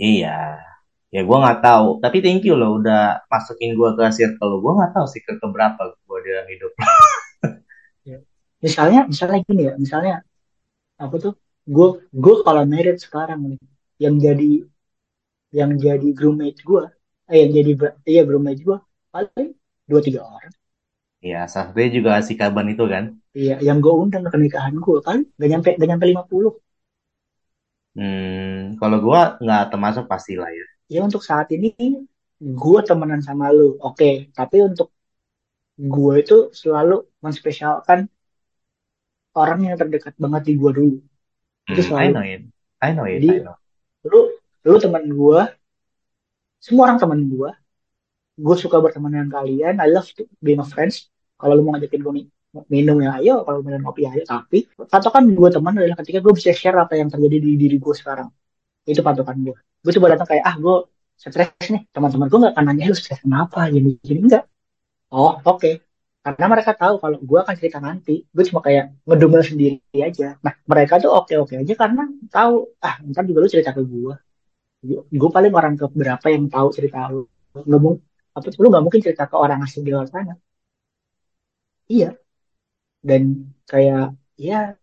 [0.00, 0.60] Iya.
[1.12, 2.00] Ya gue nggak tahu.
[2.00, 5.80] Tapi thank you loh udah masukin gue ke circle gue nggak tahu sih ke keberapa
[5.92, 6.72] gue dalam hidup.
[8.06, 8.22] Ya.
[8.62, 10.22] misalnya misalnya gini ya misalnya
[10.94, 11.34] apa tuh?
[11.66, 13.58] Gue gue kalau married sekarang nih
[13.98, 14.62] yang jadi
[15.54, 16.84] yang jadi roommate gue
[17.30, 17.72] eh yang jadi
[18.06, 18.78] iya roommate gue
[19.12, 19.50] paling
[19.86, 20.52] dua tiga orang
[21.26, 23.18] Iya, satunya juga si Kaban itu kan.
[23.34, 26.54] Iya, yang gue undang ke nikahan gue kan gak nyampe gak nyampe 50.
[27.96, 30.66] Hmm, kalau gue nggak termasuk pastilah ya.
[30.92, 31.72] Ya untuk saat ini
[32.36, 33.96] gue temenan sama lu, oke.
[33.96, 34.28] Okay.
[34.30, 34.92] Tapi untuk
[35.80, 38.06] gue itu selalu menspesialkan
[39.36, 40.96] orang yang terdekat banget di gue dulu.
[41.00, 42.04] Hmm, itu selalu.
[42.04, 42.42] I know it.
[42.84, 43.18] I know it.
[43.24, 43.56] Jadi, I know.
[44.06, 44.20] Lu,
[44.66, 45.40] lu teman gue,
[46.58, 47.50] semua orang teman gue,
[48.36, 49.78] gue suka berteman dengan kalian.
[49.80, 51.08] I love to being a friends.
[51.40, 52.12] Kalau lu mau ngajakin gue
[52.68, 53.46] minum ya ayo.
[53.46, 54.22] Kalau minum kopi ayo.
[54.26, 57.94] Tapi patokan gue teman adalah ketika gue bisa share apa yang terjadi di diri gue
[57.96, 58.28] sekarang.
[58.84, 60.76] Itu patokan gue gue coba datang kayak ah gue
[61.16, 61.82] stres nih.
[61.94, 63.70] Teman-teman gue gak akan nanya lu stres kenapa?
[63.72, 64.20] Gini gini.
[64.26, 64.44] Enggak
[65.12, 65.60] oh oke.
[65.62, 65.74] Okay.
[66.26, 70.34] karena mereka tahu kalau gue akan cerita nanti gue cuma kayak ngedumel sendiri aja.
[70.42, 74.14] Nah mereka tuh oke oke aja karena tahu ah ntar juga lu cerita ke gue
[74.84, 77.24] gue paling orang ke berapa yang tahu cerita lu?
[77.56, 77.96] Ngomong
[78.36, 80.36] apa lu nggak mungkin cerita ke orang asing di luar sana.
[81.88, 82.18] Iya.
[83.00, 83.22] Dan
[83.70, 84.74] kayak ya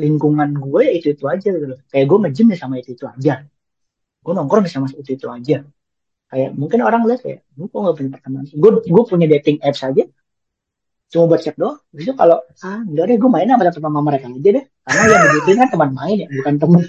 [0.00, 3.32] lingkungan gue ya itu itu aja gitu kayak gue nge-gym ya sama itu itu aja.
[4.24, 5.56] Gue nongkrong ya sama itu itu aja.
[6.30, 9.82] Kayak mungkin orang lihat kayak gue kok gak punya pertemanan gue gue punya dating apps
[9.88, 10.04] aja.
[11.10, 11.78] Cuma buat chat doang.
[11.90, 14.64] Bisa kalau ah enggak deh gue main sama teman mereka aja deh.
[14.84, 16.84] Karena yang dibutuhin kan teman main ya bukan teman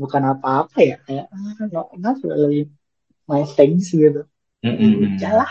[0.00, 2.68] bukan apa-apa ya kayak ah no, not really
[3.30, 4.22] my things gitu
[5.22, 5.48] jalan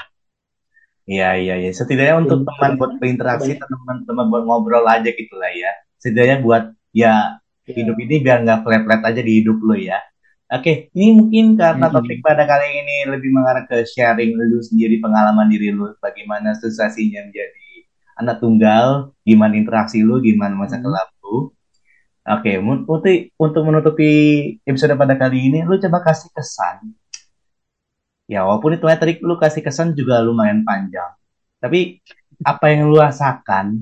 [1.05, 1.69] Iya, iya, iya.
[1.69, 5.69] Setidaknya untuk teman buat berinteraksi, teman-teman buat ngobrol aja gitu lah ya.
[6.01, 7.37] Setidaknya buat ya
[7.69, 10.01] hidup ya ini biar nggak flat-flat aja di hidup lo ya.
[10.49, 15.49] Oke, ini mungkin karena topik pada kali ini lebih mengarah ke sharing lu sendiri, pengalaman
[15.49, 17.65] diri lu, bagaimana sensasinya menjadi
[18.21, 18.87] anak tunggal,
[19.25, 20.85] gimana interaksi lu, gimana masa Hmm.
[20.85, 21.14] kelam lu.
[22.25, 22.89] Oke, mun-
[23.37, 24.09] untuk menutupi
[24.65, 26.89] episode pada kali ini, lu coba kasih kesan.
[28.25, 31.13] Ya, walaupun itu tadi lu kasih kesan juga lumayan panjang.
[31.61, 32.01] Tapi
[32.41, 33.77] apa yang lu rasakan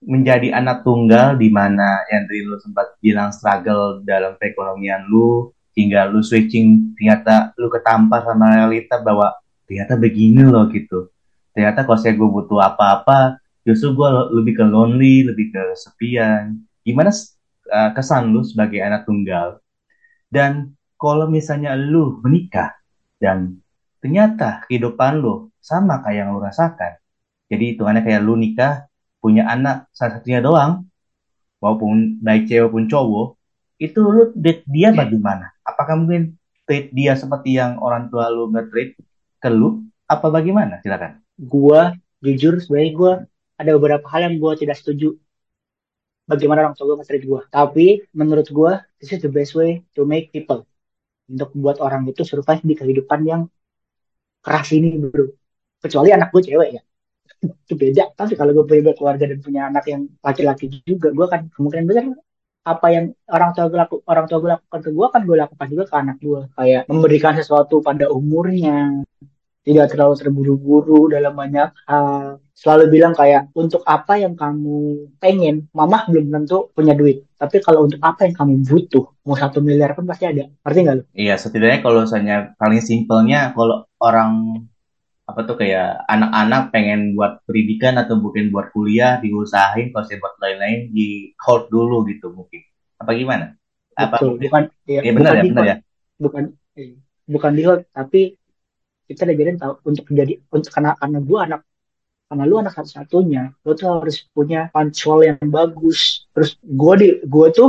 [0.00, 6.08] menjadi anak tunggal di mana yang tadi lu sempat bilang struggle dalam perekonomian lu hingga
[6.08, 9.36] lu switching ternyata lu ketampar sama realita bahwa
[9.68, 11.12] ternyata begini loh gitu.
[11.52, 13.36] Ternyata kalau saya gue butuh apa-apa
[13.68, 14.08] justru gue
[14.40, 16.56] lebih ke lonely, lebih ke kesepian.
[16.80, 17.12] Gimana
[17.70, 19.62] uh, kesan lu sebagai anak tunggal?
[20.26, 22.76] Dan kalau misalnya lu menikah
[23.16, 23.62] dan
[24.02, 26.98] ternyata kehidupan lu sama kayak yang lu rasakan.
[27.50, 28.86] Jadi hitungannya kayak lu nikah
[29.20, 30.86] punya anak salah satunya doang,
[31.60, 33.36] maupun baik cewek pun cowok,
[33.80, 35.52] itu lu treat dia bagaimana?
[35.64, 38.96] Apakah mungkin treat dia seperti yang orang tua lu nge-treat
[39.40, 39.84] ke lu?
[40.08, 40.82] Apa bagaimana?
[40.82, 41.22] Silakan.
[41.40, 41.80] gue
[42.20, 43.12] jujur sebenarnya gue
[43.56, 45.16] ada beberapa hal yang gue tidak setuju
[46.30, 50.06] bagaimana orang tua gue nge gue tapi menurut gue this is the best way to
[50.06, 50.62] make people.
[51.30, 53.42] Untuk membuat orang itu survive di kehidupan yang
[54.42, 55.30] keras ini bro.
[55.82, 56.82] Kecuali anak gue cewek ya.
[57.66, 58.14] Itu beda.
[58.14, 62.04] Tapi kalau gue punya keluarga dan punya anak yang laki-laki juga gue kan kemungkinan besar
[62.60, 65.66] apa yang orang tua gue laku, orang tua gue lakukan ke gue kan gue lakukan
[65.72, 69.00] juga ke anak gue kayak memberikan sesuatu pada umurnya
[69.70, 72.42] tidak terlalu terburu-buru dalam banyak hal.
[72.58, 77.24] Selalu bilang kayak untuk apa yang kamu pengen mama belum tentu punya duit.
[77.38, 80.50] Tapi kalau untuk apa yang kamu butuh mau satu miliar pun pasti ada.
[80.66, 81.04] Ngerti nggak lu?
[81.14, 84.60] Iya, setidaknya kalau misalnya paling simpelnya kalau orang
[85.30, 90.34] apa tuh kayak anak-anak pengen buat pendidikan atau mungkin buat kuliah diusahain kalau saya buat
[90.42, 92.60] lain-lain di hold dulu gitu mungkin.
[92.98, 93.54] Apa gimana?
[93.94, 94.44] Apa betul mungkin?
[94.50, 95.76] bukan ya, ya benar ya benar ya.
[96.18, 96.98] Bukan eh,
[97.30, 97.62] bukan di
[97.94, 98.20] tapi
[99.10, 101.60] kita diajarin tahu untuk jadi untuk karena karena gue anak
[102.30, 106.30] karena lu anak satu-satunya lu tuh harus punya kontrol yang bagus.
[106.30, 107.68] Terus gue di gue tuh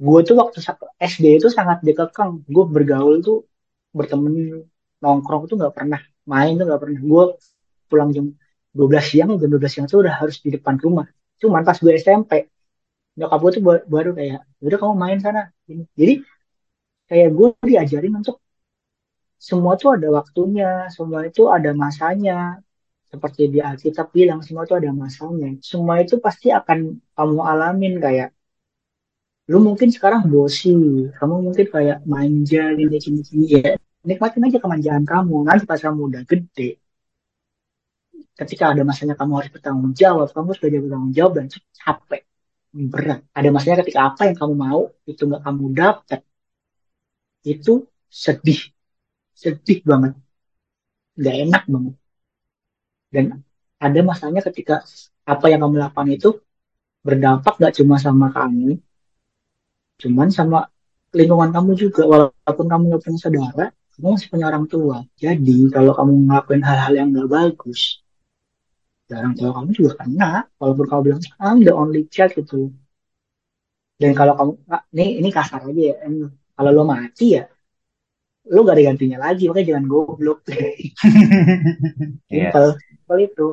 [0.00, 0.58] gue tuh waktu
[0.96, 2.40] SD itu sangat dikekang.
[2.48, 3.44] Gue bergaul tuh
[3.92, 4.64] berteman
[5.04, 7.00] nongkrong tuh nggak pernah main tuh nggak pernah.
[7.04, 7.24] Gue
[7.92, 8.32] pulang jam
[8.72, 11.04] 12 siang jam 12 siang tuh udah harus di depan rumah.
[11.36, 12.48] Cuman pas gue SMP
[13.20, 15.52] nyokap gue tuh baru kayak udah kamu main sana.
[15.68, 16.24] Jadi
[17.12, 18.40] kayak gue diajarin untuk
[19.38, 22.34] semua tuh ada waktunya semua itu ada masanya.
[23.12, 25.48] Seperti di Alkitab bilang semua itu ada masanya.
[25.70, 26.78] Semua itu pasti akan
[27.16, 28.28] kamu alamin kayak
[29.50, 30.68] lu mungkin sekarang bosi
[31.18, 33.62] kamu mungkin kayak manja gini gini gini ya.
[34.08, 36.68] Nikmatin aja kemanjaan kamu nanti pas kamu udah gede
[38.40, 41.46] ketika ada masanya kamu harus bertanggung jawab kamu harus belajar bertanggung jawab dan
[41.80, 42.22] capek
[42.92, 43.20] berat.
[43.38, 46.20] Ada masanya ketika apa yang kamu mau itu nggak kamu dapat
[47.52, 47.72] itu
[48.24, 48.60] sedih
[49.40, 50.12] sedih banget.
[51.18, 51.94] Nggak enak banget.
[53.14, 53.24] Dan
[53.78, 54.82] ada masanya ketika
[55.22, 56.30] apa yang kamu lakukan itu
[57.06, 58.82] berdampak gak cuma sama kamu
[59.98, 60.58] cuman sama
[61.14, 62.02] lingkungan kamu juga.
[62.10, 64.96] Walaupun kamu gak punya saudara kamu masih punya orang tua.
[65.18, 68.02] Jadi kalau kamu ngelakuin hal-hal yang gak bagus
[69.08, 70.32] ya orang tua kamu juga kena.
[70.58, 72.74] Walaupun kamu bilang I'm the only child gitu.
[73.98, 74.52] Dan kalau kamu
[74.94, 75.96] ini ini kasar aja ya
[76.54, 77.46] kalau lo mati ya
[78.48, 80.38] lo gak ada gantinya lagi makanya jangan goblok.
[82.28, 82.52] Iya.
[82.52, 83.46] simpel simpel itu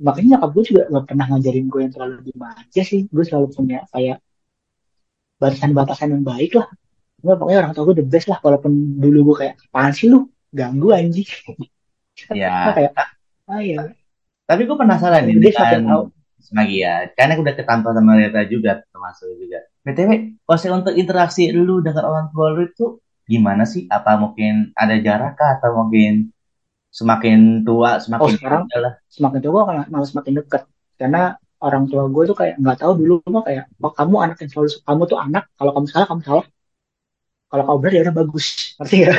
[0.00, 3.00] makanya nyokap gue juga gak pernah ngajarin gue yang terlalu dimanja sih.
[3.08, 4.18] Gue selalu punya kayak
[5.38, 6.68] batasan-batasan yang baik lah.
[7.18, 10.28] Gue pokoknya orang tua gue the best lah walaupun dulu gue kayak apaan sih lu?
[10.52, 11.28] Ganggu anjing.
[12.34, 12.98] Ya kayak
[13.46, 13.94] ah ya
[14.48, 16.08] tapi gue penasaran nih tahu.
[16.40, 19.60] Semagi ya karena udah ketampar sama Reta juga termasuk juga.
[19.84, 22.96] Btw kalau untuk interaksi lu dengan orang tua lu itu
[23.32, 23.84] gimana sih?
[23.96, 25.48] Apa mungkin ada jarak kah?
[25.60, 26.32] Atau mungkin
[26.88, 28.94] semakin tua oh semakin sekarang lah?
[29.12, 30.62] semakin tua gue malah semakin deket.
[30.98, 34.50] Karena orang tua gue tuh kayak nggak tahu dulu mah kayak oh kamu anak yang
[34.50, 36.46] selalu kamu tuh anak kalau kamu salah kamu salah.
[37.48, 38.46] Kalau kamu benar ya udah bagus.
[38.80, 39.12] Ngerti ya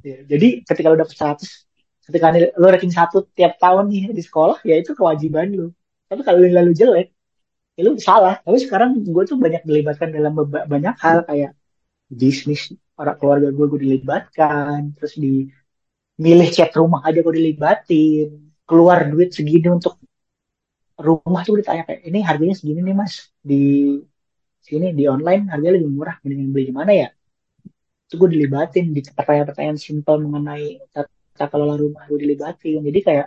[0.00, 1.68] Ya, jadi ketika lu dapet 100
[2.08, 5.66] ketika lu ranking satu tiap tahun nih di sekolah ya itu kewajiban lu.
[6.08, 7.12] Tapi kalau nilai lu jelek
[7.76, 8.40] ya lu salah.
[8.44, 11.18] Tapi sekarang gue tuh banyak dilibatkan dalam banyak hal.
[11.28, 11.52] Kayak
[12.10, 14.94] bisnis orang keluarga gue gue dilibatkan.
[14.98, 15.48] Terus di
[16.20, 18.28] milih chat rumah aja gue dilibatin.
[18.68, 19.98] Keluar duit segini untuk
[21.00, 23.32] rumah tuh ditanya kayak ini harganya segini nih mas.
[23.40, 23.96] Di
[24.60, 26.16] sini di online harganya lebih murah.
[26.22, 27.08] Mending beli di mana ya?
[28.06, 28.92] Itu gue dilibatin.
[28.94, 32.84] Di pertanyaan-pertanyaan simpel mengenai tata kelola rumah gue dilibatin.
[32.84, 33.26] Jadi kayak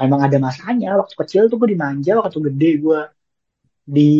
[0.00, 0.96] emang ada masanya.
[0.98, 3.00] Waktu kecil tuh gue dimanja waktu gede gue
[3.88, 4.12] di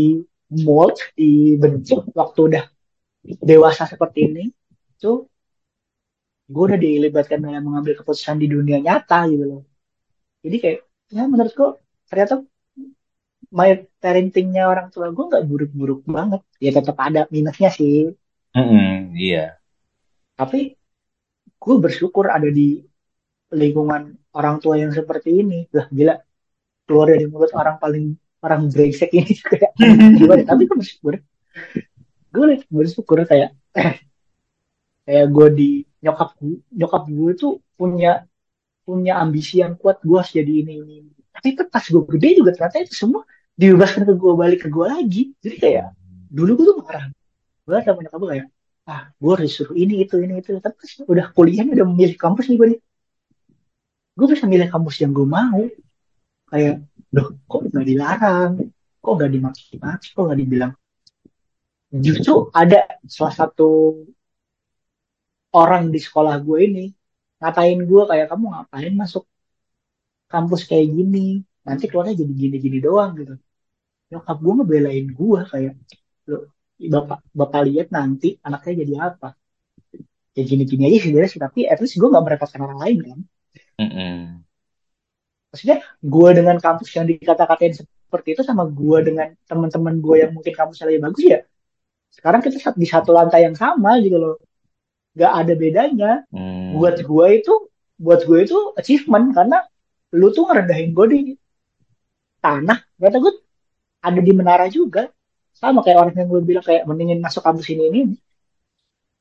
[0.64, 2.64] mold dibentuk waktu udah
[3.44, 4.44] dewasa seperti ini
[4.96, 5.28] tuh
[6.48, 9.62] gue udah dilibatkan dalam mengambil keputusan di dunia nyata gitu loh.
[10.40, 10.80] Jadi kayak
[11.12, 11.70] ya menurut gue
[12.08, 12.40] ternyata
[13.52, 16.40] my parentingnya orang tua gue nggak buruk-buruk banget.
[16.56, 18.16] Ya tetap ada minusnya sih.
[18.56, 19.60] Mm -hmm, iya.
[20.38, 20.72] Tapi
[21.58, 22.80] gue bersyukur ada di
[23.52, 25.68] lingkungan orang tua yang seperti ini.
[25.72, 26.14] Lah gila.
[26.88, 29.72] Keluar dari mulut orang paling orang brengsek ini kayak
[30.18, 30.42] gimana?
[30.48, 31.14] Tapi gue bersyukur.
[32.32, 33.52] Gue bersyukur kayak
[35.04, 35.70] kayak gue di
[36.04, 38.24] nyokap gue nyokap gue tuh punya
[38.88, 40.00] punya ambisi yang kuat.
[40.00, 40.96] Gue harus jadi ini ini
[41.38, 43.22] tapi pas gue gede juga ternyata itu semua
[43.54, 45.22] dibebaskan ke gue balik ke gue lagi.
[45.38, 45.86] Jadi kayak
[46.32, 47.04] dulu gue tuh marah.
[47.62, 48.46] Gue sama nyokap gue kayak
[48.88, 50.56] ah gue harus suruh ini itu ini itu.
[50.58, 52.80] Tapi pas udah kuliah udah memilih kampus nih gue nih
[54.18, 55.62] gue bisa milih kampus yang gue mau.
[56.50, 56.82] Kayak
[57.14, 58.52] loh kok nggak dilarang?
[58.98, 60.72] Kok nggak dimaki-maki kok nggak dibilang?
[61.94, 63.94] Justru ada salah satu
[65.54, 66.84] orang di sekolah gue ini
[67.38, 69.24] ngatain gue kayak kamu ngapain masuk
[70.26, 71.46] kampus kayak gini?
[71.62, 73.38] Nanti keluarnya jadi gini-gini doang gitu.
[74.10, 75.74] Nyokap gue ngebelain gue kayak
[76.26, 76.38] lo
[76.78, 79.28] bapak bapak lihat nanti anaknya jadi apa?
[80.34, 83.18] Ya gini-gini aja sebenarnya sih tapi at least gue gak merepotkan orang lain kan
[83.78, 84.16] mm -hmm.
[85.54, 90.52] maksudnya gue dengan kampus yang dikata-katain seperti itu sama gue dengan teman-teman gue yang mungkin
[90.52, 91.40] kampusnya lebih bagus ya
[92.18, 94.36] sekarang kita di satu lantai yang sama gitu loh.
[95.14, 96.12] Gak ada bedanya.
[96.34, 96.76] Hmm.
[96.78, 97.52] buat gue itu
[97.98, 99.58] buat gue itu achievement karena
[100.14, 101.20] lu tuh ngerendahin gue di
[102.42, 102.78] tanah.
[102.98, 103.32] Ternyata gue
[104.02, 105.10] ada di menara juga.
[105.54, 108.00] Sama kayak orang yang gue bilang kayak mendingin masuk kampus ini ini.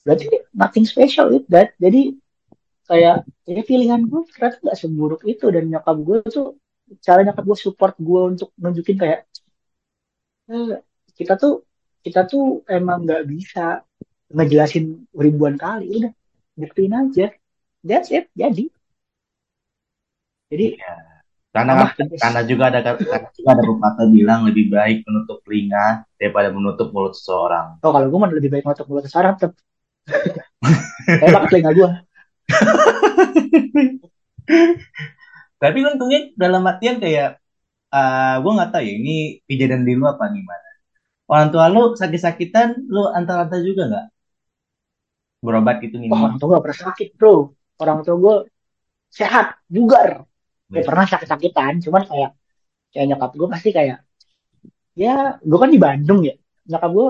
[0.06, 1.74] Berarti nothing special it that.
[1.82, 2.14] Jadi
[2.88, 5.46] kayak ya pilihan gue ternyata nggak seburuk itu?
[5.52, 6.48] Dan nyokap gue tuh
[7.04, 9.28] cara nyokap gue support gue untuk nunjukin kayak
[10.48, 10.80] eh,
[11.20, 11.68] kita tuh
[12.02, 13.84] kita tuh emang nggak bisa
[14.32, 16.14] ngejelasin ribuan kali udah
[16.56, 17.28] buktiin aja.
[17.84, 18.72] That's it jadi.
[20.48, 20.96] Jadi ya.
[21.52, 26.96] karena karena juga ada karena juga ada pepatah bilang lebih baik menutup telinga daripada menutup
[26.96, 27.84] mulut seseorang.
[27.84, 29.60] Oh kalau gue mah lebih baik menutup mulut seseorang tetap
[31.20, 31.90] hebat telinga gue
[35.62, 37.42] tapi untungnya dalam artian kayak
[37.92, 39.16] uh, ah, gue nggak tahu ya ini
[39.48, 40.68] kejadian di lu apa gimana?
[41.28, 44.08] Orang tua lu sakit-sakitan lu antar-antar juga nggak?
[45.44, 47.36] Berobat gitu nih oh, orang tua gak pernah sakit bro.
[47.78, 48.36] Orang tua gue
[49.12, 50.26] sehat bugar.
[50.68, 52.32] Gue pernah sakit-sakitan cuman kayak
[52.92, 53.98] kayak nyokap gue pasti kayak
[54.98, 56.36] ya gue kan di Bandung ya.
[56.68, 57.10] Nyokap gue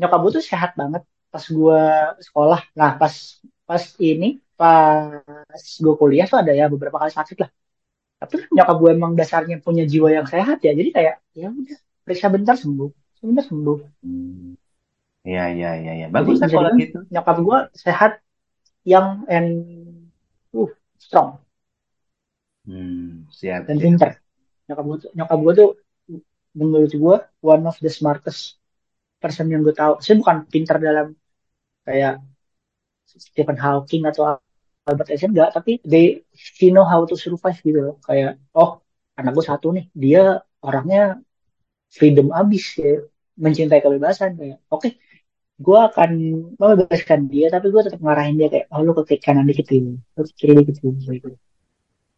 [0.00, 1.80] nyokap gue tuh sehat banget pas gue
[2.20, 2.60] sekolah.
[2.76, 3.14] Nah pas
[3.64, 7.50] pas ini pas gue kuliah tuh ada ya beberapa kali sakit lah
[8.22, 12.30] tapi nyokap gue emang dasarnya punya jiwa yang sehat ya jadi kayak ya udah periksa
[12.30, 14.64] bentar sembuh sebentar sembuh hmm.
[15.24, 16.06] Iya iya iya ya.
[16.12, 17.00] bagus kan kalau gitu.
[17.08, 18.12] Nyokap gue sehat,
[18.84, 19.48] yang and
[20.52, 20.68] uh
[21.00, 21.40] strong.
[22.68, 23.64] Hmm, siap.
[23.64, 24.20] Dan pinter.
[24.68, 25.70] Nyokap gue nyokap gue tuh
[26.52, 28.60] menurut gue one of the smartest
[29.16, 29.96] person yang gue tahu.
[30.04, 31.16] Saya bukan pinter dalam
[31.88, 32.20] kayak
[33.08, 34.36] Stephen Hawking atau
[34.84, 37.96] Albert Einstein enggak, tapi they she know how to survive gitu loh.
[38.04, 38.84] Kayak oh
[39.16, 41.20] anak gue satu nih, dia orangnya
[41.88, 43.00] freedom abis ya.
[43.34, 44.92] Mencintai kebebasan kayak oke okay,
[45.54, 46.10] gue akan
[46.58, 50.22] membebaskan dia tapi gue tetap ngarahin dia kayak oh lu ke kanan dikit gitu lu
[50.26, 51.30] ke kiri dikit gitu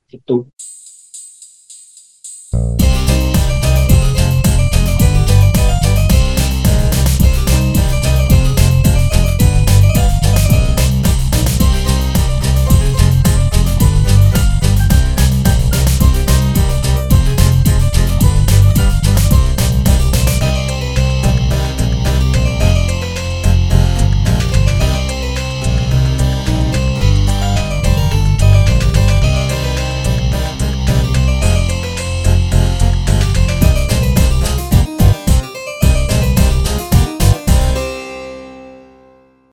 [0.09, 0.37] gitu